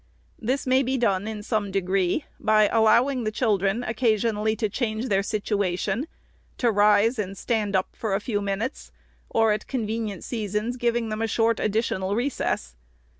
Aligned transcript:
This 0.39 0.65
may 0.65 0.81
be 0.81 0.97
done, 0.97 1.27
in 1.27 1.43
some 1.43 1.69
degree, 1.69 2.25
by 2.39 2.69
allowing 2.69 3.23
the 3.23 3.29
children 3.31 3.83
occasionally 3.83 4.55
to 4.55 4.67
change 4.67 5.09
their 5.09 5.21
situation, 5.21 6.07
to 6.57 6.71
rise 6.71 7.19
and 7.19 7.37
stand 7.37 7.75
up 7.75 7.95
a 8.01 8.19
few 8.19 8.41
minutes; 8.41 8.91
or, 9.29 9.51
at 9.53 9.67
convenient 9.67 10.23
seasons, 10.23 10.75
giving 10.77 11.09
them 11.09 11.21
a 11.21 11.27
short 11.27 11.59
additional 11.59 12.15
re 12.15 12.29
eess. 12.31 12.73